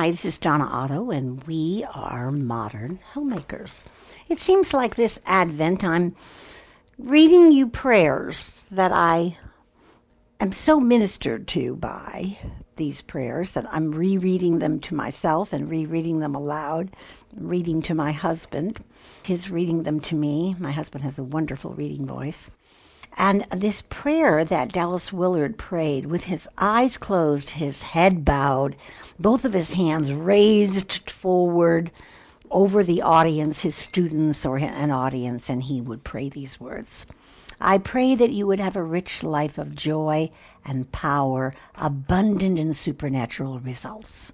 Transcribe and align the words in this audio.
Hi, 0.00 0.12
this 0.12 0.24
is 0.24 0.38
Donna 0.38 0.64
Otto, 0.64 1.10
and 1.10 1.44
we 1.44 1.84
are 1.92 2.30
modern 2.30 3.00
homemakers. 3.12 3.84
It 4.30 4.40
seems 4.40 4.72
like 4.72 4.94
this 4.94 5.18
Advent 5.26 5.84
I'm 5.84 6.16
reading 6.96 7.52
you 7.52 7.68
prayers 7.68 8.64
that 8.70 8.92
I 8.94 9.36
am 10.40 10.52
so 10.52 10.80
ministered 10.80 11.46
to 11.48 11.76
by 11.76 12.38
these 12.76 13.02
prayers 13.02 13.52
that 13.52 13.66
I'm 13.70 13.92
rereading 13.92 14.58
them 14.58 14.80
to 14.80 14.94
myself 14.94 15.52
and 15.52 15.68
rereading 15.68 16.20
them 16.20 16.34
aloud, 16.34 16.96
reading 17.36 17.82
to 17.82 17.94
my 17.94 18.12
husband. 18.12 18.78
His 19.22 19.50
reading 19.50 19.82
them 19.82 20.00
to 20.00 20.14
me. 20.14 20.56
My 20.58 20.72
husband 20.72 21.04
has 21.04 21.18
a 21.18 21.22
wonderful 21.22 21.74
reading 21.74 22.06
voice. 22.06 22.48
And 23.16 23.44
this 23.54 23.82
prayer 23.88 24.44
that 24.44 24.72
Dallas 24.72 25.12
Willard 25.12 25.58
prayed 25.58 26.06
with 26.06 26.24
his 26.24 26.48
eyes 26.56 26.96
closed, 26.96 27.50
his 27.50 27.82
head 27.82 28.24
bowed, 28.24 28.76
both 29.18 29.44
of 29.44 29.52
his 29.52 29.72
hands 29.72 30.12
raised 30.12 31.10
forward 31.10 31.90
over 32.50 32.82
the 32.82 33.02
audience, 33.02 33.60
his 33.60 33.74
students 33.74 34.44
or 34.46 34.56
an 34.58 34.90
audience, 34.90 35.48
and 35.48 35.64
he 35.64 35.80
would 35.80 36.02
pray 36.02 36.28
these 36.28 36.58
words. 36.58 37.06
I 37.60 37.76
pray 37.78 38.14
that 38.14 38.30
you 38.30 38.46
would 38.46 38.60
have 38.60 38.74
a 38.74 38.82
rich 38.82 39.22
life 39.22 39.58
of 39.58 39.74
joy 39.74 40.30
and 40.64 40.90
power, 40.90 41.54
abundant 41.76 42.58
in 42.58 42.72
supernatural 42.72 43.60
results, 43.60 44.32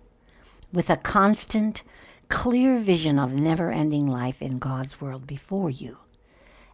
with 0.73 0.89
a 0.91 0.97
constant, 0.97 1.83
clear 2.29 2.79
vision 2.79 3.19
of 3.19 3.33
never 3.33 3.71
ending 3.73 4.07
life 4.07 4.41
in 4.41 4.59
God's 4.59 5.01
world 5.01 5.27
before 5.27 5.71
you, 5.71 5.99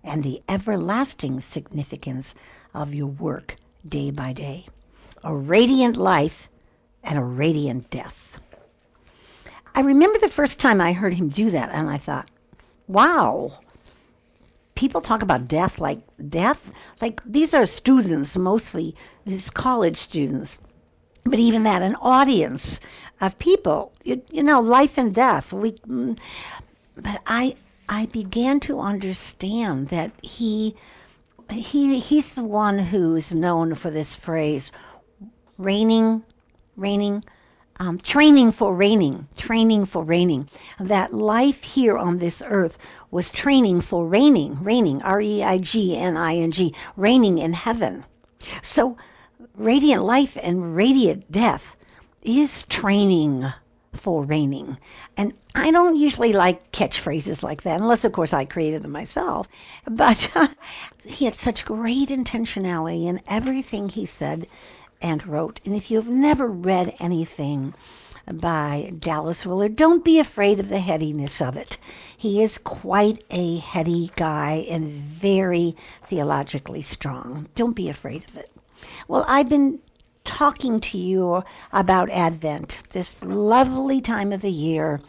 and 0.05 0.23
the 0.23 0.42
everlasting 0.48 1.41
significance 1.41 2.34
of 2.75 2.95
your 2.95 3.06
work 3.06 3.56
day 3.86 4.11
by 4.11 4.33
day. 4.33 4.67
A 5.25 5.34
radiant 5.34 5.97
life 5.97 6.48
and 7.03 7.19
a 7.19 7.22
radiant 7.22 7.91
death. 7.91 8.41
I 9.75 9.80
remember 9.80 10.19
the 10.19 10.28
first 10.28 10.61
time 10.61 10.80
I 10.80 10.92
heard 10.92 11.14
him 11.14 11.28
do 11.28 11.50
that, 11.50 11.70
and 11.73 11.89
I 11.89 11.97
thought, 11.97 12.28
wow, 12.86 13.61
people 14.75 15.00
talk 15.00 15.23
about 15.23 15.48
death 15.48 15.78
like 15.78 16.00
death. 16.28 16.73
Like 17.00 17.20
these 17.25 17.55
are 17.55 17.67
students, 17.67 18.36
mostly 18.36 18.95
these 19.25 19.48
college 19.48 19.97
students, 19.97 20.58
but 21.25 21.39
even 21.39 21.62
that, 21.62 21.83
an 21.83 21.95
audience 21.97 22.80
of 23.20 23.39
people. 23.39 23.92
You, 24.05 24.23
you 24.30 24.42
know, 24.42 24.61
life 24.61 24.98
and 24.98 25.14
death. 25.14 25.53
We, 25.53 25.73
mm, 25.73 26.19
but 26.97 27.20
I, 27.27 27.56
I 27.88 28.06
began 28.06 28.61
to 28.61 28.80
understand 28.80 29.88
that 29.88 30.12
he, 30.22 30.75
he, 31.50 31.98
he's 32.00 32.34
the 32.34 32.44
one 32.44 32.78
who's 32.78 33.34
known 33.34 33.74
for 33.74 33.91
this 33.91 34.14
phrase, 34.16 34.70
reigning, 35.58 36.24
reigning 36.77 37.22
um, 37.83 37.98
training 37.98 38.52
for 38.52 38.74
reigning, 38.74 39.27
training 39.36 39.86
for 39.86 40.05
reigning. 40.05 40.48
That 40.78 41.12
life 41.12 41.64
here 41.64 41.98
on 41.98 42.19
this 42.19 42.42
earth 42.47 42.78
was 43.11 43.30
training 43.30 43.80
for 43.80 44.06
reigning, 44.06 44.62
reigning, 44.62 45.02
R 45.02 45.20
E 45.20 45.42
I 45.42 45.58
G 45.58 45.96
N 45.96 46.17
I 46.17 46.36
N 46.36 46.52
G, 46.52 46.74
reigning 46.96 47.39
in 47.39 47.55
heaven. 47.55 48.05
So, 48.62 48.96
radiant 49.56 50.05
life 50.05 50.39
and 50.41 50.77
radiant 50.77 51.30
death 51.33 51.77
is 52.22 52.62
training 52.64 53.52
for 53.95 54.25
reigning. 54.25 54.79
And 55.17 55.35
I 55.55 55.71
don't 55.71 55.97
usually 55.97 56.33
like 56.33 56.73
catchphrases 56.73 57.43
like 57.43 57.62
that, 57.62 57.81
unless, 57.81 58.05
of 58.05 58.12
course, 58.12 58.33
I 58.33 58.45
created 58.45 58.83
them 58.83 58.93
myself. 58.93 59.48
But 59.89 60.31
he 61.05 61.27
had 61.27 61.35
such 61.35 61.65
great 61.65 62.09
intentionality 62.09 63.07
in 63.07 63.20
everything 63.29 63.89
he 63.89 64.07
said 64.07 64.47
and 65.01 65.27
wrote. 65.27 65.61
And 65.64 65.77
if 65.77 65.91
you've 65.91 66.08
never 66.08 66.47
read 66.47 66.95
anything 66.98 67.75
by 68.33 68.92
Dallas 68.98 69.45
Willard, 69.45 69.77
don't 69.77 70.05
be 70.05 70.19
afraid 70.19 70.61
of 70.61 70.69
the 70.69 70.81
headiness 70.81 71.41
of 71.42 71.57
it. 71.57 71.77
He 72.17 72.42
is 72.42 72.57
quite 72.57 73.25
a 73.31 73.58
heady 73.58 74.11
guy 74.17 74.64
and 74.70 74.86
very 74.86 75.77
theologically 76.07 76.83
strong. 76.83 77.48
Don't 77.55 77.77
be 77.77 77.89
afraid 77.89 78.25
of 78.29 78.36
it. 78.36 78.51
Well, 79.08 79.25
I've 79.29 79.48
been 79.48 79.81
talking 80.24 80.80
to 80.80 80.98
you 80.98 81.42
about 81.72 82.10
Advent, 82.10 82.83
this 82.90 83.22
lovely 83.22 84.00
time 84.00 84.33
of 84.33 84.42
the 84.42 84.50
year, 84.50 85.00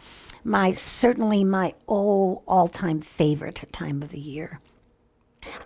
my 0.44 0.72
certainly 0.72 1.44
my 1.44 1.74
all 1.86 2.42
all-time 2.46 3.00
favorite 3.00 3.64
time 3.72 4.02
of 4.02 4.10
the 4.10 4.20
year. 4.20 4.60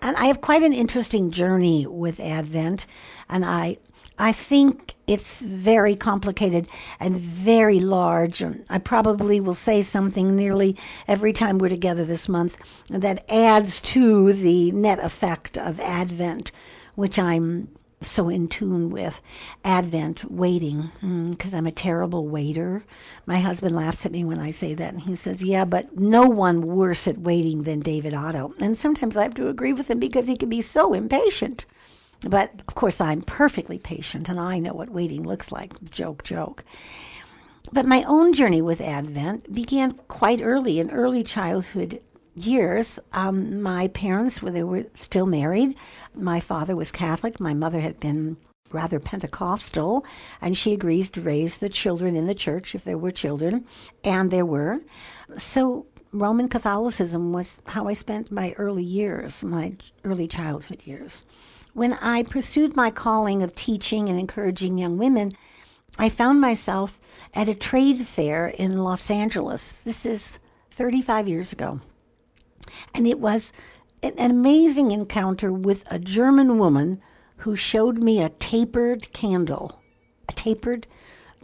And 0.03 0.16
I 0.16 0.26
have 0.26 0.41
quite 0.41 0.62
an 0.62 0.72
interesting 0.72 1.31
journey 1.31 1.86
with 1.86 2.20
Advent, 2.20 2.86
and 3.28 3.44
I 3.44 3.78
I 4.20 4.32
think 4.32 4.97
it's 5.06 5.41
very 5.41 5.94
complicated 5.94 6.69
and 6.98 7.16
very 7.16 7.78
large. 7.78 8.42
I 8.69 8.78
probably 8.78 9.41
will 9.41 9.54
say 9.54 9.82
something 9.82 10.34
nearly 10.34 10.76
every 11.06 11.32
time 11.32 11.59
we're 11.59 11.69
together 11.69 12.04
this 12.04 12.28
month 12.28 12.56
that 12.88 13.25
adds 13.30 13.80
to 13.80 14.32
the 14.32 14.72
net 14.72 14.98
effect 14.98 15.56
of 15.56 15.78
Advent, 15.78 16.50
which 16.97 17.16
I'm 17.16 17.69
so 18.00 18.28
in 18.28 18.47
tune 18.48 18.91
with 18.91 19.20
Advent 19.64 20.31
waiting 20.31 20.91
because 21.00 21.50
mm, 21.50 21.54
I'm 21.54 21.66
a 21.66 21.72
terrible 21.72 22.28
waiter. 22.28 22.84
My 23.26 23.41
husband 23.41 23.75
laughs 23.75 24.06
at 24.06 24.12
me 24.12 24.25
when 24.25 24.38
I 24.38 24.53
say 24.53 24.75
that, 24.75 24.92
and 24.92 25.03
he 25.03 25.16
says, 25.16 25.42
"Yeah, 25.42 25.64
but 25.64 25.98
no 25.98 26.28
one 26.28 26.62
worse 26.62 27.09
at 27.09 27.19
waiting 27.19 27.64
than 27.64 27.81
David 27.81 28.14
Otto." 28.14 28.54
And 28.60 28.78
sometimes 28.78 29.16
I 29.16 29.25
have 29.25 29.34
to 29.34 29.48
agree 29.48 29.72
with 29.72 29.88
him 29.91 29.98
because 29.98 30.26
he 30.26 30.36
can 30.36 30.48
be 30.48 30.62
so 30.62 30.94
impatient. 30.94 31.66
But 32.20 32.53
of 32.66 32.75
course, 32.75 33.00
I'm 33.00 33.22
perfectly 33.22 33.78
patient 33.78 34.28
and 34.28 34.41
I 34.41 34.59
know 34.59 34.75
what 34.75 34.91
waiting 34.91 35.22
looks 35.22 35.53
like. 35.53 35.72
Joke, 35.91 36.25
joke. 36.25 36.65
But 37.72 37.86
my 37.86 38.03
own 38.04 38.32
journey 38.32 38.62
with 38.62 38.80
Advent 38.80 39.53
began 39.53 39.92
quite 40.09 40.41
early 40.41 40.78
in 40.80 40.91
early 40.91 41.22
childhood 41.22 42.00
years. 42.38 42.99
Um, 43.12 43.62
my 43.62 43.88
parents, 43.88 44.43
were 44.43 44.50
they 44.50 44.62
were 44.62 44.87
still 44.94 45.26
married. 45.26 45.75
My 46.15 46.41
father 46.41 46.75
was 46.75 46.91
Catholic. 46.91 47.41
My 47.41 47.54
mother 47.54 47.81
had 47.81 48.00
been 48.00 48.37
rather 48.71 49.00
Pentecostal, 49.00 50.04
and 50.41 50.56
she 50.56 50.72
agrees 50.72 51.10
to 51.10 51.21
raise 51.21 51.59
the 51.59 51.69
children 51.69 52.16
in 52.16 52.27
the 52.27 52.34
church 52.34 52.75
if 52.75 52.84
there 52.84 52.98
were 52.98 53.10
children, 53.10 53.65
and 54.04 54.31
there 54.31 54.44
were. 54.44 54.81
So 55.37 55.87
Roman 56.12 56.48
Catholicism 56.48 57.32
was 57.32 57.60
how 57.66 57.88
I 57.88 57.93
spent 57.93 58.31
my 58.31 58.53
early 58.59 58.82
years, 58.82 59.44
my 59.44 59.77
early 60.04 60.28
childhood 60.28 60.82
years. 60.87 61.25
When 61.75 61.94
I 61.94 62.22
pursued 62.22 62.77
my 62.77 62.91
calling 62.91 63.43
of 63.43 63.54
teaching 63.54 64.09
and 64.09 64.19
encouraging 64.19 64.78
young 64.78 64.98
women, 64.98 65.32
I 65.98 66.09
found 66.09 66.41
myself 66.41 66.98
at 67.34 67.48
a 67.48 67.54
trade 67.54 68.06
fair 68.06 68.48
in 68.48 68.82
Los 68.82 69.10
Angeles. 69.10 69.72
This 69.84 70.06
is 70.06 70.38
35 70.71 71.28
years 71.28 71.53
ago. 71.53 71.81
And 72.95 73.06
it 73.06 73.19
was 73.19 73.53
an 74.03 74.15
amazing 74.19 74.91
encounter 74.91 75.53
with 75.53 75.84
a 75.91 75.99
German 75.99 76.59
woman 76.59 77.01
who 77.39 77.56
showed 77.56 77.99
me 77.99 78.21
a 78.21 78.31
tapered 78.31 79.12
candle, 79.12 79.81
a 80.29 80.33
tapered 80.33 80.87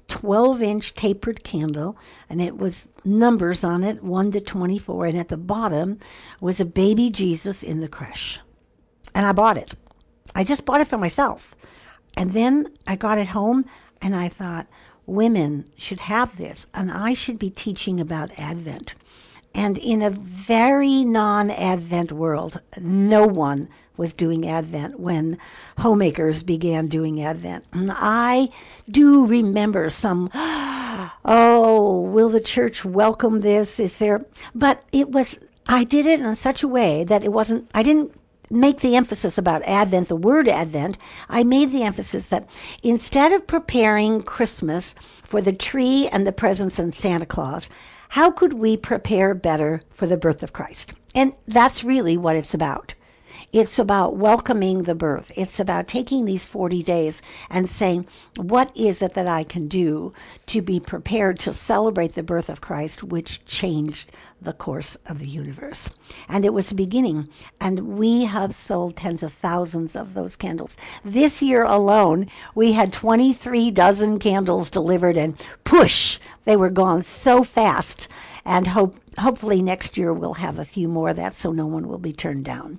12 0.08 0.62
inch 0.62 0.94
tapered 0.94 1.42
candle, 1.44 1.96
and 2.28 2.40
it 2.40 2.58
was 2.58 2.88
numbers 3.04 3.64
on 3.64 3.82
it 3.82 4.02
1 4.02 4.32
to 4.32 4.40
24, 4.40 5.06
and 5.06 5.18
at 5.18 5.28
the 5.28 5.36
bottom 5.36 5.98
was 6.40 6.60
a 6.60 6.64
baby 6.64 7.10
Jesus 7.10 7.62
in 7.62 7.80
the 7.80 7.88
creche. 7.88 8.40
And 9.14 9.24
I 9.24 9.32
bought 9.32 9.56
it. 9.56 9.74
I 10.34 10.44
just 10.44 10.64
bought 10.64 10.80
it 10.80 10.88
for 10.88 10.98
myself. 10.98 11.54
And 12.16 12.30
then 12.30 12.68
I 12.86 12.96
got 12.96 13.18
it 13.18 13.28
home 13.28 13.64
and 14.02 14.14
I 14.14 14.28
thought, 14.28 14.66
women 15.06 15.64
should 15.76 16.00
have 16.00 16.36
this, 16.36 16.66
and 16.74 16.90
I 16.90 17.14
should 17.14 17.38
be 17.38 17.50
teaching 17.50 18.00
about 18.00 18.38
Advent. 18.38 18.94
And 19.54 19.78
in 19.78 20.02
a 20.02 20.10
very 20.10 21.04
non 21.04 21.50
Advent 21.50 22.12
world, 22.12 22.60
no 22.80 23.26
one 23.26 23.68
was 23.96 24.12
doing 24.12 24.48
Advent 24.48 24.98
when 24.98 25.38
homemakers 25.78 26.42
began 26.42 26.88
doing 26.88 27.22
Advent. 27.22 27.64
And 27.72 27.90
I 27.92 28.48
do 28.90 29.24
remember 29.24 29.88
some, 29.88 30.30
oh, 30.34 32.00
will 32.12 32.28
the 32.28 32.40
church 32.40 32.84
welcome 32.84 33.40
this? 33.40 33.78
Is 33.78 33.98
there, 33.98 34.24
but 34.54 34.82
it 34.90 35.10
was, 35.10 35.38
I 35.66 35.84
did 35.84 36.06
it 36.06 36.20
in 36.20 36.36
such 36.36 36.62
a 36.62 36.68
way 36.68 37.04
that 37.04 37.22
it 37.22 37.32
wasn't, 37.32 37.70
I 37.72 37.84
didn't 37.84 38.12
make 38.50 38.80
the 38.80 38.96
emphasis 38.96 39.38
about 39.38 39.62
Advent, 39.62 40.08
the 40.08 40.16
word 40.16 40.48
Advent, 40.48 40.98
I 41.28 41.44
made 41.44 41.70
the 41.70 41.82
emphasis 41.82 42.28
that 42.28 42.48
instead 42.82 43.32
of 43.32 43.46
preparing 43.46 44.22
Christmas 44.22 44.94
for 45.22 45.40
the 45.40 45.52
tree 45.52 46.08
and 46.10 46.26
the 46.26 46.32
presents 46.32 46.78
and 46.78 46.94
Santa 46.94 47.26
Claus, 47.26 47.70
how 48.14 48.30
could 48.30 48.52
we 48.52 48.76
prepare 48.76 49.34
better 49.34 49.82
for 49.90 50.06
the 50.06 50.16
birth 50.16 50.44
of 50.44 50.52
Christ? 50.52 50.94
And 51.16 51.32
that's 51.48 51.82
really 51.82 52.16
what 52.16 52.36
it's 52.36 52.54
about. 52.54 52.94
It's 53.52 53.76
about 53.76 54.14
welcoming 54.14 54.84
the 54.84 54.94
birth. 54.94 55.32
It's 55.34 55.58
about 55.58 55.88
taking 55.88 56.24
these 56.24 56.44
40 56.44 56.84
days 56.84 57.20
and 57.50 57.68
saying, 57.68 58.06
what 58.36 58.70
is 58.76 59.02
it 59.02 59.14
that 59.14 59.26
I 59.26 59.42
can 59.42 59.66
do 59.66 60.12
to 60.46 60.62
be 60.62 60.78
prepared 60.78 61.40
to 61.40 61.52
celebrate 61.52 62.14
the 62.14 62.22
birth 62.22 62.48
of 62.48 62.60
Christ, 62.60 63.02
which 63.02 63.44
changed 63.46 64.12
the 64.44 64.52
course 64.52 64.96
of 65.06 65.18
the 65.18 65.28
universe. 65.28 65.90
And 66.28 66.44
it 66.44 66.52
was 66.52 66.68
the 66.68 66.74
beginning. 66.74 67.28
And 67.60 67.98
we 67.98 68.24
have 68.24 68.54
sold 68.54 68.96
tens 68.96 69.22
of 69.22 69.32
thousands 69.32 69.96
of 69.96 70.14
those 70.14 70.36
candles. 70.36 70.76
This 71.04 71.42
year 71.42 71.62
alone, 71.64 72.30
we 72.54 72.72
had 72.72 72.92
23 72.92 73.70
dozen 73.70 74.18
candles 74.18 74.70
delivered 74.70 75.16
and 75.16 75.44
push, 75.64 76.18
they 76.44 76.56
were 76.56 76.70
gone 76.70 77.02
so 77.02 77.44
fast. 77.44 78.08
And 78.44 78.68
hope, 78.68 78.96
hopefully 79.18 79.62
next 79.62 79.96
year 79.96 80.12
we'll 80.12 80.34
have 80.34 80.58
a 80.58 80.64
few 80.64 80.88
more 80.88 81.10
of 81.10 81.16
that 81.16 81.34
so 81.34 81.52
no 81.52 81.66
one 81.66 81.88
will 81.88 81.98
be 81.98 82.12
turned 82.12 82.44
down. 82.44 82.78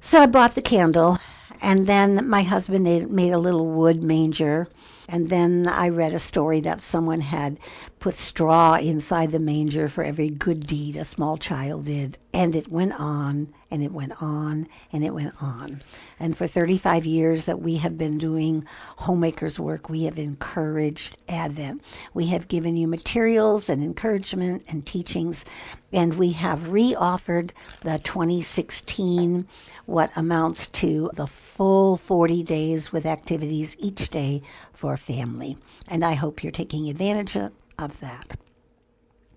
So 0.00 0.20
I 0.20 0.26
bought 0.26 0.54
the 0.54 0.62
candle 0.62 1.18
and 1.60 1.86
then 1.86 2.28
my 2.28 2.42
husband 2.42 2.84
made 3.10 3.32
a 3.32 3.38
little 3.38 3.66
wood 3.66 4.02
manger 4.02 4.68
and 5.08 5.30
then 5.30 5.66
I 5.66 5.88
read 5.88 6.14
a 6.14 6.18
story 6.18 6.60
that 6.60 6.82
someone 6.82 7.22
had 7.22 7.58
put 8.00 8.14
straw 8.14 8.76
inside 8.76 9.32
the 9.32 9.38
manger 9.38 9.88
for 9.88 10.04
every 10.04 10.30
good 10.30 10.66
deed 10.66 10.96
a 10.96 11.04
small 11.04 11.36
child 11.36 11.86
did. 11.86 12.18
And 12.32 12.54
it 12.54 12.68
went 12.68 12.92
on 12.98 13.52
and 13.70 13.82
it 13.82 13.92
went 13.92 14.22
on 14.22 14.68
and 14.92 15.04
it 15.04 15.12
went 15.12 15.42
on. 15.42 15.82
And 16.18 16.36
for 16.36 16.46
35 16.46 17.04
years 17.04 17.44
that 17.44 17.60
we 17.60 17.76
have 17.78 17.98
been 17.98 18.18
doing 18.18 18.64
homemakers 18.96 19.58
work, 19.58 19.88
we 19.88 20.04
have 20.04 20.18
encouraged 20.18 21.16
Advent. 21.28 21.82
We 22.14 22.26
have 22.26 22.48
given 22.48 22.76
you 22.76 22.86
materials 22.86 23.68
and 23.68 23.82
encouragement 23.82 24.64
and 24.68 24.86
teachings, 24.86 25.44
and 25.92 26.14
we 26.14 26.32
have 26.32 26.60
reoffered 26.60 27.50
the 27.80 27.98
2016 27.98 29.46
what 29.86 30.10
amounts 30.16 30.66
to 30.66 31.10
the 31.14 31.26
full 31.26 31.96
40 31.96 32.42
days 32.42 32.92
with 32.92 33.06
activities 33.06 33.74
each 33.78 34.10
day 34.10 34.42
for 34.72 34.96
family. 34.96 35.56
And 35.88 36.04
I 36.04 36.14
hope 36.14 36.42
you're 36.42 36.52
taking 36.52 36.88
advantage 36.88 37.36
of 37.36 37.52
that. 37.78 38.38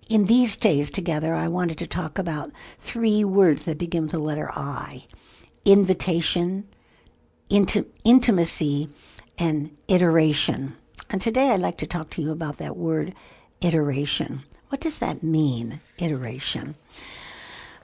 In 0.08 0.26
these 0.26 0.56
days 0.56 0.90
together, 0.90 1.34
I 1.34 1.48
wanted 1.48 1.78
to 1.78 1.86
talk 1.86 2.18
about 2.18 2.50
three 2.78 3.24
words 3.24 3.64
that 3.64 3.78
begin 3.78 4.02
with 4.02 4.12
the 4.12 4.18
letter 4.18 4.50
I 4.52 5.06
invitation, 5.64 6.66
inti- 7.48 7.86
intimacy, 8.04 8.88
and 9.38 9.70
iteration. 9.86 10.76
And 11.08 11.22
today 11.22 11.50
I'd 11.50 11.60
like 11.60 11.78
to 11.78 11.86
talk 11.86 12.10
to 12.10 12.22
you 12.22 12.32
about 12.32 12.58
that 12.58 12.76
word 12.76 13.14
iteration. 13.60 14.42
What 14.70 14.80
does 14.80 14.98
that 14.98 15.22
mean, 15.22 15.80
iteration? 15.98 16.74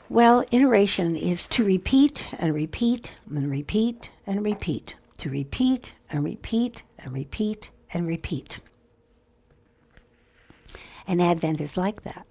Well, 0.09 0.45
iteration 0.51 1.15
is 1.15 1.47
to 1.49 1.63
repeat 1.63 2.27
and 2.39 2.53
repeat 2.53 3.13
and 3.31 3.51
repeat 3.51 4.11
and 4.27 4.45
repeat, 4.45 4.97
to 5.19 5.31
repeat 5.31 5.95
and 6.11 6.25
repeat 6.25 6.83
and 6.99 7.13
repeat 7.13 7.71
and 7.93 8.07
repeat. 8.09 8.59
And 11.09 11.21
Advent 11.21 11.61
is 11.61 11.77
like 11.77 12.05
that. 12.05 12.29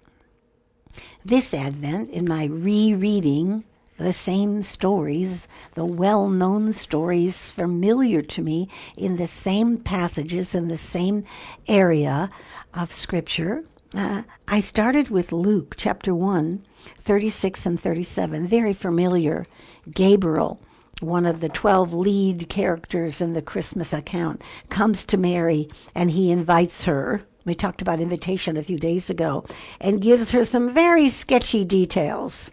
This 1.24 1.52
Advent, 1.52 2.08
in 2.08 2.26
my 2.26 2.44
rereading 2.44 3.64
the 3.98 4.12
same 4.12 4.62
stories, 4.62 5.48
the 5.74 5.84
well 5.84 6.28
known 6.28 6.72
stories 6.72 7.50
familiar 7.50 8.22
to 8.22 8.40
me 8.40 8.68
in 8.96 9.16
the 9.16 9.26
same 9.26 9.78
passages 9.78 10.54
in 10.54 10.68
the 10.68 10.78
same 10.78 11.24
area 11.66 12.30
of 12.72 12.92
Scripture, 12.92 13.64
uh, 13.94 14.22
I 14.46 14.60
started 14.60 15.08
with 15.08 15.32
Luke 15.32 15.74
chapter 15.76 16.14
1, 16.14 16.64
36 17.00 17.66
and 17.66 17.80
37, 17.80 18.46
very 18.46 18.72
familiar. 18.72 19.46
Gabriel 19.90 20.60
one 21.00 21.26
of 21.26 21.40
the 21.40 21.48
12 21.48 21.94
lead 21.94 22.48
characters 22.48 23.20
in 23.20 23.32
the 23.32 23.42
Christmas 23.42 23.92
account, 23.92 24.42
comes 24.68 25.04
to 25.04 25.16
Mary 25.16 25.68
and 25.94 26.10
he 26.10 26.30
invites 26.30 26.84
her. 26.84 27.22
We 27.48 27.54
talked 27.54 27.80
about 27.80 27.98
invitation 27.98 28.58
a 28.58 28.62
few 28.62 28.78
days 28.78 29.08
ago 29.08 29.46
and 29.80 30.02
gives 30.02 30.32
her 30.32 30.44
some 30.44 30.74
very 30.74 31.08
sketchy 31.08 31.64
details. 31.64 32.50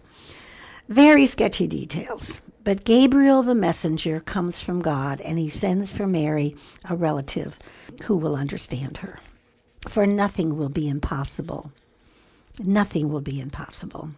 Very 0.88 1.25
sketchy 1.25 1.68
details. 1.68 2.39
But 2.63 2.86
Gabriel 2.86 3.44
the 3.44 3.56
messenger 3.56 4.21
comes 4.21 4.62
from 4.62 4.81
God 4.81 5.19
and 5.19 5.38
he 5.38 5.50
sends 5.50 5.92
for 5.92 6.07
Mary 6.07 6.56
a 6.89 6.95
relative 6.95 7.59
who 8.03 8.15
will 8.15 8.38
understand 8.38 9.00
her. 9.00 9.19
For 9.89 10.07
nothing 10.07 10.56
will 10.56 10.69
be 10.69 10.88
impossible. 10.88 11.74
Nothing 12.63 13.12
will 13.12 13.19
be 13.19 13.41
impossible. 13.41 14.12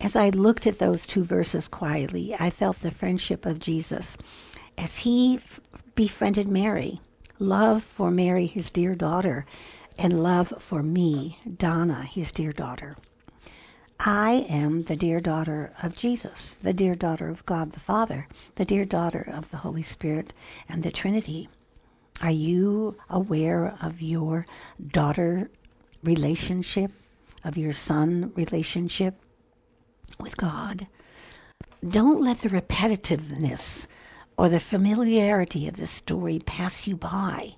As 0.00 0.16
I 0.16 0.30
looked 0.30 0.66
at 0.66 0.78
those 0.78 1.04
two 1.04 1.24
verses 1.24 1.68
quietly, 1.68 2.34
I 2.40 2.48
felt 2.48 2.80
the 2.80 2.90
friendship 2.90 3.44
of 3.44 3.58
Jesus 3.58 4.16
as 4.78 4.96
he 4.98 5.40
befriended 5.94 6.48
Mary, 6.48 7.02
love 7.38 7.82
for 7.82 8.10
Mary, 8.10 8.46
his 8.46 8.70
dear 8.70 8.94
daughter, 8.94 9.44
and 9.98 10.22
love 10.22 10.54
for 10.58 10.82
me, 10.82 11.38
Donna, 11.56 12.02
his 12.04 12.32
dear 12.32 12.52
daughter. 12.52 12.96
I 13.98 14.46
am 14.48 14.84
the 14.84 14.96
dear 14.96 15.20
daughter 15.20 15.72
of 15.82 15.94
Jesus, 15.94 16.54
the 16.54 16.72
dear 16.72 16.94
daughter 16.94 17.28
of 17.28 17.44
God 17.44 17.72
the 17.72 17.80
Father, 17.80 18.28
the 18.54 18.64
dear 18.64 18.84
daughter 18.84 19.28
of 19.30 19.50
the 19.50 19.58
Holy 19.58 19.82
Spirit 19.82 20.32
and 20.68 20.82
the 20.82 20.90
Trinity. 20.90 21.48
Are 22.22 22.30
you 22.30 22.96
aware 23.08 23.76
of 23.80 24.00
your 24.00 24.46
daughter 24.84 25.50
relationship, 26.02 26.92
of 27.44 27.58
your 27.58 27.72
son 27.72 28.32
relationship? 28.34 29.22
with 30.20 30.36
God. 30.36 30.86
Don't 31.86 32.20
let 32.20 32.38
the 32.38 32.48
repetitiveness 32.48 33.86
or 34.36 34.48
the 34.48 34.60
familiarity 34.60 35.66
of 35.68 35.76
this 35.76 35.90
story 35.90 36.38
pass 36.38 36.86
you 36.86 36.96
by. 36.96 37.54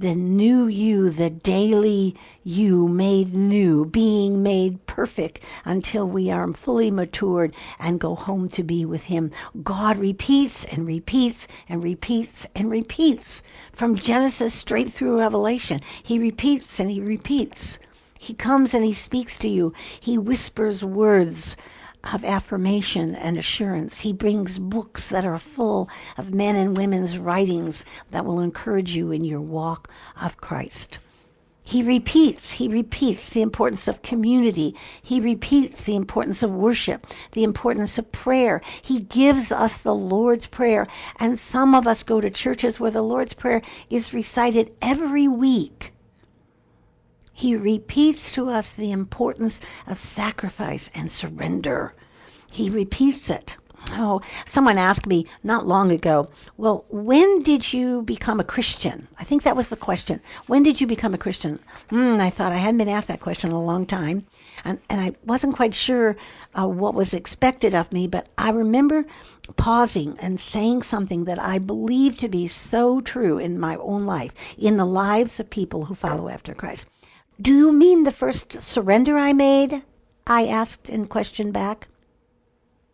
The 0.00 0.14
new 0.14 0.66
you, 0.66 1.10
the 1.10 1.28
daily 1.28 2.16
you 2.42 2.88
made 2.88 3.34
new, 3.34 3.84
being 3.84 4.42
made 4.42 4.86
perfect 4.86 5.40
until 5.62 6.08
we 6.08 6.30
are 6.30 6.50
fully 6.54 6.90
matured 6.90 7.54
and 7.78 8.00
go 8.00 8.14
home 8.14 8.48
to 8.48 8.62
be 8.62 8.86
with 8.86 9.04
Him. 9.04 9.30
God 9.62 9.98
repeats 9.98 10.64
and 10.64 10.86
repeats 10.86 11.46
and 11.68 11.84
repeats 11.84 12.46
and 12.54 12.70
repeats 12.70 13.42
from 13.72 13.94
Genesis 13.94 14.54
straight 14.54 14.90
through 14.90 15.18
Revelation. 15.18 15.82
He 16.02 16.18
repeats 16.18 16.80
and 16.80 16.90
He 16.90 17.02
repeats. 17.02 17.78
He 18.18 18.32
comes 18.32 18.72
and 18.72 18.86
He 18.86 18.94
speaks 18.94 19.36
to 19.36 19.48
you. 19.48 19.74
He 20.00 20.16
whispers 20.16 20.82
words 20.82 21.58
of 22.12 22.24
affirmation 22.24 23.14
and 23.14 23.36
assurance. 23.36 24.00
He 24.00 24.12
brings 24.12 24.58
books 24.58 25.08
that 25.08 25.26
are 25.26 25.38
full 25.38 25.88
of 26.16 26.34
men 26.34 26.56
and 26.56 26.76
women's 26.76 27.18
writings 27.18 27.84
that 28.10 28.24
will 28.24 28.40
encourage 28.40 28.92
you 28.92 29.12
in 29.12 29.24
your 29.24 29.40
walk 29.40 29.90
of 30.20 30.36
Christ. 30.38 30.98
He 31.62 31.82
repeats, 31.82 32.52
he 32.52 32.66
repeats 32.66 33.28
the 33.28 33.42
importance 33.42 33.86
of 33.86 34.02
community. 34.02 34.74
He 35.00 35.20
repeats 35.20 35.84
the 35.84 35.94
importance 35.94 36.42
of 36.42 36.50
worship, 36.50 37.06
the 37.32 37.44
importance 37.44 37.96
of 37.96 38.10
prayer. 38.10 38.60
He 38.82 39.00
gives 39.00 39.52
us 39.52 39.78
the 39.78 39.94
Lord's 39.94 40.46
Prayer. 40.46 40.86
And 41.20 41.38
some 41.38 41.74
of 41.74 41.86
us 41.86 42.02
go 42.02 42.20
to 42.20 42.28
churches 42.28 42.80
where 42.80 42.90
the 42.90 43.02
Lord's 43.02 43.34
Prayer 43.34 43.62
is 43.88 44.12
recited 44.12 44.72
every 44.82 45.28
week. 45.28 45.92
He 47.40 47.56
repeats 47.56 48.32
to 48.32 48.50
us 48.50 48.76
the 48.76 48.92
importance 48.92 49.60
of 49.86 49.96
sacrifice 49.96 50.90
and 50.94 51.10
surrender. 51.10 51.94
He 52.52 52.68
repeats 52.68 53.30
it. 53.30 53.56
Oh, 53.92 54.20
someone 54.44 54.76
asked 54.76 55.06
me 55.06 55.24
not 55.42 55.66
long 55.66 55.90
ago, 55.90 56.28
well, 56.58 56.84
when 56.90 57.40
did 57.42 57.72
you 57.72 58.02
become 58.02 58.40
a 58.40 58.44
Christian? 58.44 59.08
I 59.18 59.24
think 59.24 59.42
that 59.42 59.56
was 59.56 59.70
the 59.70 59.76
question. 59.76 60.20
When 60.48 60.62
did 60.62 60.82
you 60.82 60.86
become 60.86 61.14
a 61.14 61.18
Christian? 61.18 61.60
Mm, 61.90 62.20
I 62.20 62.28
thought 62.28 62.52
I 62.52 62.58
hadn't 62.58 62.76
been 62.76 62.90
asked 62.90 63.08
that 63.08 63.20
question 63.20 63.48
in 63.48 63.56
a 63.56 63.64
long 63.64 63.86
time, 63.86 64.26
and, 64.62 64.78
and 64.90 65.00
I 65.00 65.12
wasn't 65.24 65.56
quite 65.56 65.74
sure 65.74 66.18
uh, 66.52 66.68
what 66.68 66.92
was 66.92 67.14
expected 67.14 67.74
of 67.74 67.90
me, 67.90 68.06
but 68.06 68.28
I 68.36 68.50
remember 68.50 69.06
pausing 69.56 70.14
and 70.18 70.38
saying 70.38 70.82
something 70.82 71.24
that 71.24 71.38
I 71.38 71.58
believe 71.58 72.18
to 72.18 72.28
be 72.28 72.48
so 72.48 73.00
true 73.00 73.38
in 73.38 73.58
my 73.58 73.76
own 73.76 74.04
life, 74.04 74.34
in 74.58 74.76
the 74.76 74.84
lives 74.84 75.40
of 75.40 75.48
people 75.48 75.86
who 75.86 75.94
follow 75.94 76.28
after 76.28 76.52
Christ. 76.52 76.86
Do 77.40 77.56
you 77.56 77.72
mean 77.72 78.02
the 78.02 78.12
first 78.12 78.60
surrender 78.60 79.16
I 79.16 79.32
made? 79.32 79.82
I 80.26 80.46
asked 80.46 80.90
in 80.90 81.06
question 81.06 81.52
back. 81.52 81.88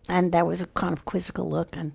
And 0.08 0.30
that 0.30 0.46
was 0.46 0.60
a 0.60 0.66
kind 0.68 0.92
of 0.92 1.04
quizzical 1.04 1.50
look. 1.50 1.76
And 1.76 1.92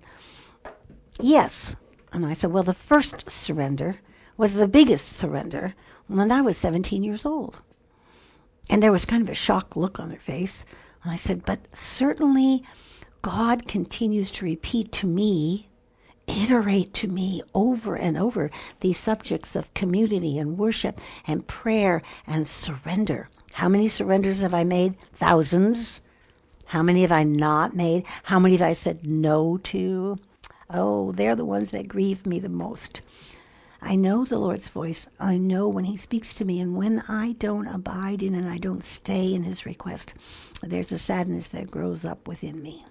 yes. 1.18 1.74
And 2.12 2.26
I 2.26 2.34
said, 2.34 2.52
well, 2.52 2.62
the 2.62 2.74
first 2.74 3.30
surrender 3.30 4.00
was 4.36 4.54
the 4.54 4.68
biggest 4.68 5.16
surrender 5.16 5.74
when 6.08 6.30
I 6.30 6.42
was 6.42 6.58
17 6.58 7.02
years 7.02 7.24
old. 7.24 7.56
And 8.68 8.82
there 8.82 8.92
was 8.92 9.06
kind 9.06 9.22
of 9.22 9.30
a 9.30 9.34
shocked 9.34 9.76
look 9.76 9.98
on 9.98 10.10
their 10.10 10.18
face. 10.18 10.66
And 11.02 11.12
I 11.12 11.16
said, 11.16 11.46
but 11.46 11.60
certainly 11.74 12.62
God 13.22 13.66
continues 13.66 14.30
to 14.32 14.44
repeat 14.44 14.92
to 14.92 15.06
me 15.06 15.68
iterate 16.26 16.94
to 16.94 17.08
me 17.08 17.42
over 17.54 17.96
and 17.96 18.16
over 18.16 18.50
these 18.80 18.98
subjects 18.98 19.56
of 19.56 19.74
community 19.74 20.38
and 20.38 20.58
worship 20.58 21.00
and 21.26 21.46
prayer 21.46 22.02
and 22.26 22.48
surrender. 22.48 23.28
How 23.52 23.68
many 23.68 23.88
surrenders 23.88 24.40
have 24.40 24.54
I 24.54 24.64
made? 24.64 24.96
Thousands. 25.12 26.00
How 26.66 26.82
many 26.82 27.02
have 27.02 27.12
I 27.12 27.22
not 27.22 27.74
made? 27.74 28.04
How 28.24 28.38
many 28.38 28.56
have 28.56 28.66
I 28.66 28.72
said 28.72 29.06
no 29.06 29.58
to? 29.58 30.18
Oh, 30.70 31.12
they're 31.12 31.36
the 31.36 31.44
ones 31.44 31.70
that 31.70 31.88
grieve 31.88 32.24
me 32.24 32.38
the 32.38 32.48
most. 32.48 33.02
I 33.82 33.96
know 33.96 34.24
the 34.24 34.38
Lord's 34.38 34.68
voice. 34.68 35.06
I 35.18 35.38
know 35.38 35.68
when 35.68 35.84
He 35.84 35.96
speaks 35.96 36.32
to 36.34 36.44
me, 36.44 36.60
and 36.60 36.76
when 36.76 37.02
I 37.08 37.32
don't 37.32 37.66
abide 37.66 38.22
in 38.22 38.34
and 38.34 38.48
I 38.48 38.56
don't 38.56 38.84
stay 38.84 39.34
in 39.34 39.42
His 39.42 39.66
request, 39.66 40.14
there's 40.62 40.92
a 40.92 40.98
sadness 40.98 41.48
that 41.48 41.70
grows 41.70 42.04
up 42.04 42.28
within 42.28 42.62
me. 42.62 42.84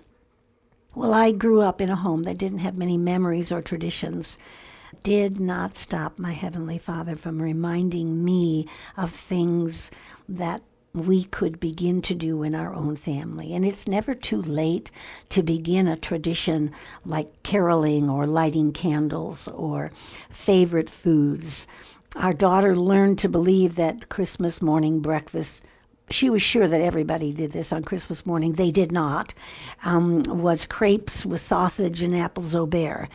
Well, 0.93 1.13
I 1.13 1.31
grew 1.31 1.61
up 1.61 1.79
in 1.79 1.89
a 1.89 1.95
home 1.95 2.23
that 2.23 2.37
didn't 2.37 2.59
have 2.59 2.75
many 2.75 2.97
memories 2.97 3.49
or 3.49 3.61
traditions. 3.61 4.37
Did 5.03 5.39
not 5.39 5.77
stop 5.77 6.19
my 6.19 6.33
Heavenly 6.33 6.77
Father 6.77 7.15
from 7.15 7.41
reminding 7.41 8.25
me 8.25 8.67
of 8.97 9.09
things 9.09 9.89
that 10.27 10.61
we 10.93 11.23
could 11.23 11.61
begin 11.61 12.01
to 12.01 12.13
do 12.13 12.43
in 12.43 12.53
our 12.53 12.73
own 12.73 12.97
family. 12.97 13.53
And 13.53 13.63
it's 13.63 13.87
never 13.87 14.13
too 14.13 14.41
late 14.41 14.91
to 15.29 15.41
begin 15.41 15.87
a 15.87 15.95
tradition 15.95 16.71
like 17.05 17.41
caroling 17.43 18.09
or 18.09 18.27
lighting 18.27 18.73
candles 18.73 19.47
or 19.47 19.91
favorite 20.29 20.89
foods. 20.89 21.67
Our 22.17 22.33
daughter 22.33 22.75
learned 22.75 23.17
to 23.19 23.29
believe 23.29 23.75
that 23.75 24.09
Christmas 24.09 24.61
morning 24.61 24.99
breakfast 24.99 25.63
she 26.11 26.29
was 26.29 26.41
sure 26.41 26.67
that 26.67 26.81
everybody 26.81 27.33
did 27.33 27.51
this 27.51 27.71
on 27.71 27.83
Christmas 27.83 28.25
morning. 28.25 28.53
They 28.53 28.71
did 28.71 28.91
not. 28.91 29.33
Um, 29.83 30.23
was 30.23 30.65
crepes 30.65 31.25
with 31.25 31.41
sausage 31.41 32.01
and 32.01 32.15
apples 32.15 32.55
au 32.55 32.65
beurre. 32.65 33.07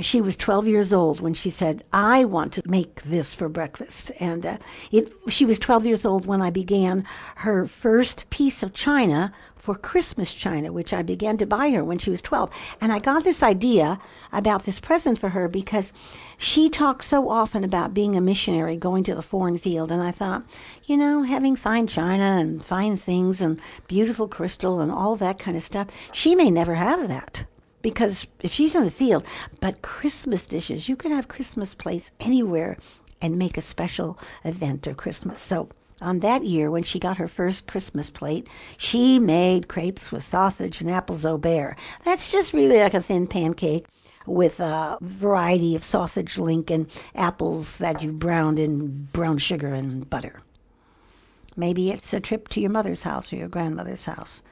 She 0.00 0.20
was 0.20 0.36
12 0.36 0.66
years 0.66 0.92
old 0.92 1.20
when 1.20 1.34
she 1.34 1.50
said, 1.50 1.84
"I 1.92 2.24
want 2.24 2.52
to 2.54 2.62
make 2.66 3.02
this 3.02 3.34
for 3.34 3.48
breakfast." 3.48 4.10
And 4.20 4.46
uh, 4.46 4.58
it, 4.90 5.12
she 5.28 5.44
was 5.44 5.58
12 5.58 5.86
years 5.86 6.04
old 6.04 6.26
when 6.26 6.40
I 6.40 6.50
began 6.50 7.04
her 7.36 7.66
first 7.66 8.28
piece 8.30 8.62
of 8.62 8.72
china 8.72 9.32
for 9.64 9.74
Christmas 9.74 10.34
china, 10.34 10.72
which 10.72 10.92
I 10.92 11.02
began 11.02 11.38
to 11.38 11.46
buy 11.46 11.70
her 11.70 11.82
when 11.82 11.98
she 11.98 12.10
was 12.10 12.20
12. 12.20 12.50
And 12.82 12.92
I 12.92 12.98
got 12.98 13.24
this 13.24 13.42
idea 13.42 13.98
about 14.30 14.64
this 14.64 14.78
present 14.78 15.18
for 15.18 15.30
her 15.30 15.48
because 15.48 15.90
she 16.44 16.68
talks 16.68 17.06
so 17.06 17.30
often 17.30 17.64
about 17.64 17.94
being 17.94 18.16
a 18.16 18.20
missionary, 18.20 18.76
going 18.76 19.02
to 19.04 19.14
the 19.14 19.22
foreign 19.22 19.56
field. 19.56 19.90
And 19.90 20.02
I 20.02 20.10
thought, 20.10 20.44
you 20.84 20.96
know, 20.96 21.22
having 21.22 21.56
fine 21.56 21.86
china 21.86 22.22
and 22.22 22.62
fine 22.62 22.96
things 22.98 23.40
and 23.40 23.60
beautiful 23.88 24.28
crystal 24.28 24.80
and 24.80 24.92
all 24.92 25.16
that 25.16 25.38
kind 25.38 25.56
of 25.56 25.62
stuff, 25.62 25.88
she 26.12 26.34
may 26.34 26.50
never 26.50 26.74
have 26.74 27.08
that 27.08 27.44
because 27.80 28.26
if 28.42 28.52
she's 28.52 28.74
in 28.74 28.84
the 28.84 28.90
field, 28.90 29.24
but 29.60 29.82
Christmas 29.82 30.46
dishes, 30.46 30.88
you 30.88 30.96
can 30.96 31.12
have 31.12 31.28
Christmas 31.28 31.74
plates 31.74 32.10
anywhere 32.20 32.76
and 33.22 33.38
make 33.38 33.56
a 33.56 33.62
special 33.62 34.18
event 34.44 34.86
of 34.86 34.96
Christmas. 34.98 35.40
So 35.40 35.70
on 36.00 36.20
that 36.20 36.44
year, 36.44 36.70
when 36.70 36.82
she 36.82 36.98
got 36.98 37.16
her 37.16 37.28
first 37.28 37.66
Christmas 37.66 38.10
plate, 38.10 38.46
she 38.76 39.18
made 39.18 39.68
crepes 39.68 40.12
with 40.12 40.22
sausage 40.24 40.80
and 40.80 40.90
apples 40.90 41.24
au 41.24 41.38
beurre. 41.38 41.76
That's 42.04 42.30
just 42.30 42.52
really 42.52 42.80
like 42.80 42.94
a 42.94 43.00
thin 43.00 43.26
pancake 43.26 43.86
with 44.26 44.60
a 44.60 44.98
variety 45.00 45.74
of 45.74 45.84
sausage 45.84 46.38
link 46.38 46.70
and 46.70 46.88
apples 47.14 47.78
that 47.78 48.02
you 48.02 48.12
browned 48.12 48.58
in 48.58 49.08
brown 49.12 49.38
sugar 49.38 49.74
and 49.74 50.08
butter. 50.08 50.42
Maybe 51.56 51.90
it's 51.90 52.12
a 52.12 52.20
trip 52.20 52.48
to 52.48 52.60
your 52.60 52.70
mother's 52.70 53.04
house 53.04 53.32
or 53.32 53.36
your 53.36 53.48
grandmother's 53.48 54.06
house. 54.06 54.42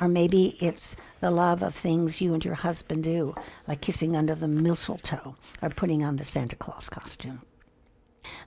Or 0.00 0.08
maybe 0.08 0.56
it's 0.60 0.94
the 1.20 1.30
love 1.30 1.62
of 1.62 1.74
things 1.74 2.20
you 2.20 2.34
and 2.34 2.44
your 2.44 2.54
husband 2.54 3.04
do, 3.04 3.34
like 3.66 3.80
kissing 3.80 4.14
under 4.14 4.34
the 4.34 4.48
mistletoe 4.48 5.36
or 5.62 5.70
putting 5.70 6.04
on 6.04 6.16
the 6.16 6.24
Santa 6.24 6.56
Claus 6.56 6.88
costume. 6.88 7.42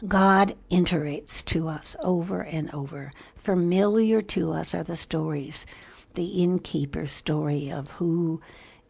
God 0.08 0.56
iterates 0.70 1.44
to 1.46 1.68
us 1.68 1.96
over 2.02 2.42
and 2.42 2.74
over. 2.74 3.12
Familiar 3.36 4.22
to 4.22 4.52
us 4.52 4.76
are 4.76 4.84
the 4.84 4.96
stories, 4.96 5.66
the 6.14 6.44
innkeeper's 6.44 7.12
story 7.12 7.72
of 7.72 7.92
who 7.92 8.42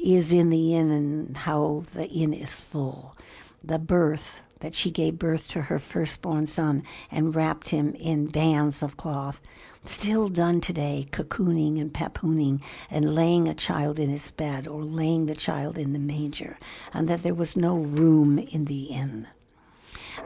is 0.03 0.31
in 0.31 0.49
the 0.49 0.75
inn 0.75 0.91
and 0.91 1.37
how 1.37 1.85
the 1.93 2.07
inn 2.07 2.33
is 2.33 2.59
full, 2.59 3.15
the 3.63 3.79
birth 3.79 4.41
that 4.59 4.75
she 4.75 4.91
gave 4.91 5.17
birth 5.17 5.47
to 5.47 5.63
her 5.63 5.79
firstborn 5.79 6.47
son 6.47 6.83
and 7.09 7.35
wrapped 7.35 7.69
him 7.69 7.93
in 7.95 8.27
bands 8.27 8.83
of 8.83 8.97
cloth. 8.97 9.41
Still 9.85 10.29
done 10.29 10.61
today, 10.61 11.07
cocooning 11.11 11.79
and 11.81 11.93
papooning 11.93 12.61
and 12.89 13.15
laying 13.15 13.47
a 13.47 13.53
child 13.53 13.99
in 13.99 14.09
its 14.09 14.31
bed 14.31 14.67
or 14.67 14.81
laying 14.83 15.25
the 15.25 15.35
child 15.35 15.77
in 15.77 15.93
the 15.93 15.99
manger, 15.99 16.57
and 16.93 17.07
that 17.07 17.23
there 17.23 17.33
was 17.33 17.57
no 17.57 17.75
room 17.75 18.39
in 18.39 18.65
the 18.65 18.83
inn 18.85 19.27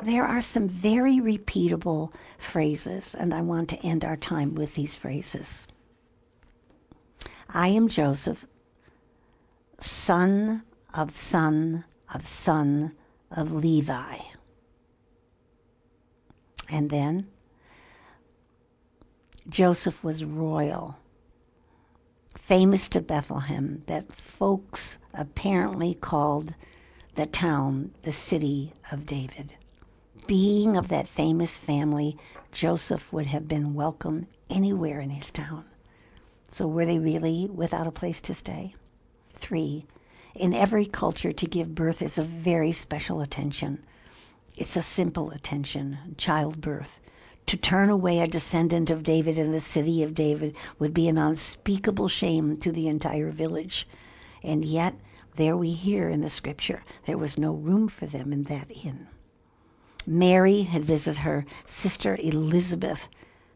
there 0.01 0.25
are 0.25 0.41
some 0.41 0.67
very 0.67 1.17
repeatable 1.17 2.11
phrases, 2.37 3.15
and 3.15 3.33
I 3.33 3.41
want 3.41 3.69
to 3.69 3.79
end 3.79 4.05
our 4.05 4.17
time 4.17 4.55
with 4.55 4.75
these 4.75 4.95
phrases. 4.95 5.67
I 7.49 7.69
am 7.69 7.87
Joseph, 7.87 8.45
son 9.79 10.63
of 10.93 11.15
son 11.15 11.85
of 12.13 12.27
son 12.27 12.93
of 13.31 13.51
Levi. 13.51 14.17
And 16.69 16.89
then 16.89 17.27
Joseph 19.47 20.03
was 20.03 20.25
royal, 20.25 20.97
famous 22.37 22.87
to 22.89 23.01
Bethlehem, 23.01 23.83
that 23.87 24.13
folks 24.13 24.97
apparently 25.13 25.93
called 25.93 26.53
the 27.15 27.25
town 27.25 27.91
the 28.03 28.11
city 28.11 28.73
of 28.91 29.05
David 29.05 29.55
being 30.27 30.75
of 30.75 30.89
that 30.89 31.07
famous 31.07 31.57
family, 31.57 32.17
Joseph 32.51 33.11
would 33.13 33.27
have 33.27 33.47
been 33.47 33.73
welcome 33.73 34.27
anywhere 34.49 34.99
in 34.99 35.09
his 35.09 35.31
town. 35.31 35.65
So 36.51 36.67
were 36.67 36.85
they 36.85 36.99
really 36.99 37.47
without 37.47 37.87
a 37.87 37.91
place 37.91 38.21
to 38.21 38.35
stay? 38.35 38.75
Three, 39.37 39.85
in 40.35 40.53
every 40.53 40.85
culture, 40.85 41.31
to 41.31 41.45
give 41.45 41.75
birth 41.75 42.01
is 42.01 42.17
a 42.17 42.23
very 42.23 42.71
special 42.71 43.21
attention. 43.21 43.83
It's 44.55 44.75
a 44.75 44.83
simple 44.83 45.31
attention, 45.31 46.15
childbirth. 46.17 46.99
To 47.47 47.57
turn 47.57 47.89
away 47.89 48.19
a 48.19 48.27
descendant 48.27 48.89
of 48.89 49.03
David 49.03 49.39
in 49.39 49.51
the 49.51 49.61
city 49.61 50.03
of 50.03 50.13
David 50.13 50.55
would 50.79 50.93
be 50.93 51.07
an 51.07 51.17
unspeakable 51.17 52.09
shame 52.09 52.57
to 52.57 52.71
the 52.71 52.87
entire 52.87 53.31
village. 53.31 53.87
And 54.43 54.65
yet, 54.65 54.95
there 55.37 55.55
we 55.55 55.71
hear 55.71 56.09
in 56.09 56.21
the 56.21 56.29
scripture, 56.29 56.83
there 57.05 57.17
was 57.17 57.37
no 57.37 57.53
room 57.53 57.87
for 57.87 58.05
them 58.05 58.33
in 58.33 58.43
that 58.45 58.69
inn. 58.83 59.07
Mary 60.05 60.63
had 60.63 60.83
visited 60.83 61.19
her 61.19 61.45
sister 61.67 62.17
Elizabeth. 62.19 63.07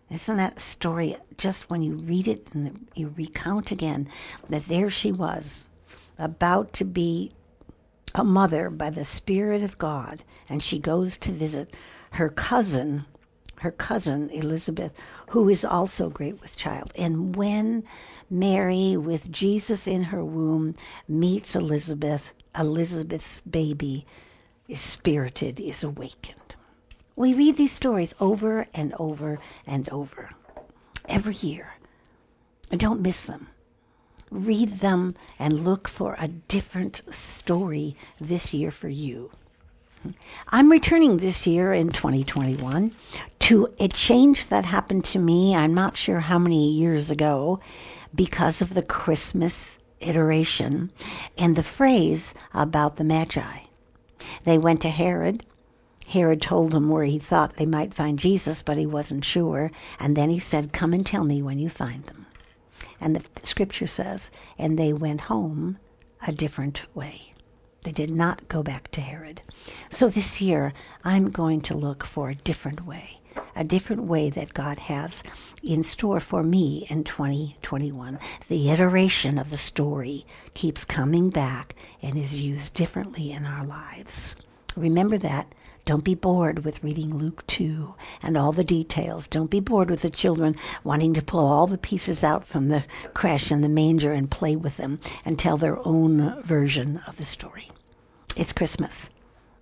Isn't 0.10 0.38
that 0.38 0.60
story 0.60 1.16
just 1.38 1.70
when 1.70 1.82
you 1.82 1.96
read 1.96 2.28
it 2.28 2.48
and 2.54 2.88
you 2.94 3.14
recount 3.18 3.72
again 3.72 4.10
that 4.50 4.68
there 4.68 4.90
she 4.90 5.12
was, 5.12 5.68
about 6.22 6.74
to 6.74 6.86
be 6.86 7.34
a 8.14 8.24
mother 8.24 8.70
by 8.70 8.90
the 8.90 9.06
Spirit 9.06 9.64
of 9.64 9.78
God, 9.78 10.24
and 10.48 10.62
she 10.62 10.80
goes 10.80 11.18
to 11.18 11.32
visit 11.32 11.76
her 12.12 12.30
cousin, 12.30 13.06
her 13.58 13.72
cousin 13.72 14.30
Elizabeth, 14.30 14.92
who 15.30 15.48
is 15.50 15.64
also 15.64 16.10
great 16.10 16.42
with 16.42 16.56
child. 16.56 16.92
And 16.96 17.36
when 17.36 17.84
Mary, 18.30 18.98
with 18.98 19.32
Jesus 19.32 19.88
in 19.88 20.04
her 20.04 20.24
womb, 20.24 20.76
meets 21.08 21.56
Elizabeth, 21.56 22.34
Elizabeth's 22.58 23.42
baby 23.42 24.06
is 24.68 24.82
spirited, 24.82 25.60
is 25.60 25.84
awakened. 25.84 26.56
We 27.16 27.34
read 27.34 27.56
these 27.56 27.72
stories 27.72 28.14
over 28.20 28.68
and 28.74 28.94
over 29.00 29.40
and 29.66 29.88
over 29.90 30.32
every 31.08 31.36
year. 31.36 31.76
I 32.72 32.76
don't 32.76 33.02
miss 33.02 33.22
them. 33.22 33.48
Read 34.32 34.70
them 34.70 35.14
and 35.38 35.64
look 35.64 35.88
for 35.88 36.16
a 36.18 36.28
different 36.28 37.02
story 37.14 37.96
this 38.20 38.54
year 38.54 38.72
for 38.72 38.88
you. 38.88 39.32
I'm 40.48 40.72
returning 40.72 41.18
this 41.18 41.46
year 41.46 41.74
in 41.74 41.90
2021 41.90 42.92
to 43.40 43.68
a 43.80 43.88
change 43.88 44.48
that 44.48 44.66
happened 44.66 45.06
to 45.06 45.20
me, 45.20 45.56
I'm 45.56 45.76
not 45.76 45.96
sure 45.96 46.22
how 46.22 46.40
many 46.40 46.72
years 46.72 47.12
ago, 47.12 47.60
because 48.16 48.62
of 48.62 48.74
the 48.74 48.82
Christmas 48.82 49.78
iteration 50.00 50.92
and 51.38 51.56
the 51.56 51.62
phrase 51.62 52.34
about 52.54 52.96
the 52.96 53.04
Magi. 53.04 53.60
They 54.46 54.58
went 54.58 54.82
to 54.82 54.90
Herod 54.90 55.46
Herod 56.12 56.42
told 56.42 56.72
them 56.72 56.90
where 56.90 57.06
he 57.06 57.20
thought 57.20 57.56
they 57.56 57.66
might 57.66 57.94
find 57.94 58.20
Jesus, 58.20 58.62
but 58.62 58.76
he 58.76 58.86
wasn't 58.86 59.24
sure. 59.24 59.72
And 59.98 60.18
then 60.18 60.30
he 60.30 60.40
said, 60.40 60.74
Come 60.74 60.94
and 60.94 61.06
tell 61.06 61.24
me 61.24 61.42
when 61.42 61.58
you 61.58 61.70
find 61.70 62.04
them. 62.04 62.21
And 63.02 63.16
the 63.16 63.24
scripture 63.46 63.88
says, 63.88 64.30
And 64.58 64.78
they 64.78 64.94
went 64.94 65.22
home 65.22 65.80
a 66.26 66.32
different 66.32 66.86
way. 66.96 67.32
They 67.84 67.92
did 67.92 68.12
not 68.12 68.48
go 68.48 68.62
back 68.62 68.92
to 68.92 69.02
Herod. 69.02 69.42
So 69.90 70.08
this 70.08 70.40
year, 70.40 70.72
I'm 71.04 71.32
going 71.32 71.62
to 71.62 71.76
look 71.76 72.06
for 72.06 72.30
a 72.30 72.36
different 72.36 72.86
way, 72.86 73.20
a 73.56 73.64
different 73.64 74.04
way 74.04 74.30
that 74.30 74.54
God 74.54 74.78
has 74.78 75.24
in 75.64 75.84
store 75.84 76.20
for 76.20 76.44
me 76.44 76.86
in 76.92 77.04
2021. 77.04 78.20
The 78.50 78.70
iteration 78.70 79.40
of 79.40 79.50
the 79.50 79.58
story 79.58 80.28
keeps 80.54 80.86
coming 80.86 81.32
back 81.32 81.76
and 82.04 82.18
is 82.18 82.40
used 82.40 82.76
differently 82.76 83.32
in 83.32 83.46
our 83.46 83.66
lives. 83.66 84.36
Remember 84.78 85.18
that 85.18 85.52
Don't 85.92 86.06
be 86.06 86.16
bored 86.16 86.64
with 86.64 86.82
reading 86.86 87.14
Luke 87.14 87.46
2 87.48 87.96
and 88.24 88.38
all 88.38 88.54
the 88.54 88.64
details. 88.64 89.28
Don't 89.28 89.52
be 89.52 89.60
bored 89.60 89.90
with 89.90 90.04
the 90.04 90.10
children 90.10 90.56
wanting 90.86 91.14
to 91.16 91.22
pull 91.22 91.46
all 91.46 91.68
the 91.68 91.78
pieces 91.78 92.24
out 92.24 92.46
from 92.46 92.70
the 92.70 92.86
creche 93.14 93.52
and 93.52 93.62
the 93.62 93.68
manger 93.68 94.14
and 94.14 94.32
play 94.32 94.56
with 94.56 94.78
them 94.78 95.02
and 95.26 95.38
tell 95.38 95.58
their 95.58 95.86
own 95.86 96.42
version 96.44 97.02
of 97.08 97.18
the 97.18 97.26
story. 97.26 97.70
It's 98.38 98.54
Christmas. 98.54 99.10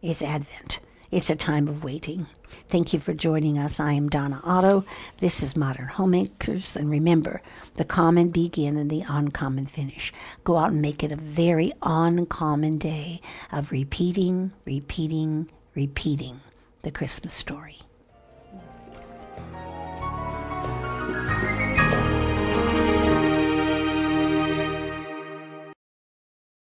It's 0.03 0.21
Advent. 0.21 0.79
It's 1.09 1.31
a 1.31 1.35
time 1.35 1.67
of 1.67 1.83
waiting. 1.83 2.27
Thank 2.67 2.93
you 2.93 2.99
for 2.99 3.15
joining 3.15 3.57
us. 3.57 3.79
I 3.79 3.93
am 3.93 4.07
Donna 4.07 4.39
Otto. 4.43 4.85
This 5.21 5.41
is 5.41 5.55
Modern 5.55 5.87
Homemakers. 5.87 6.75
And 6.75 6.91
remember, 6.91 7.41
the 7.77 7.85
common 7.85 8.29
begin 8.29 8.77
and 8.77 8.91
the 8.91 9.03
uncommon 9.09 9.65
finish. 9.65 10.13
Go 10.43 10.57
out 10.57 10.73
and 10.73 10.81
make 10.81 11.03
it 11.03 11.11
a 11.11 11.15
very 11.15 11.73
uncommon 11.81 12.77
day 12.77 13.19
of 13.51 13.71
repeating, 13.71 14.51
repeating, 14.63 15.49
repeating 15.79 16.41
the 16.81 16.91
Christmas 16.91 17.33
story. 17.33 17.79